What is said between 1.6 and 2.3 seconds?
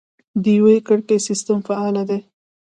فعال دی؟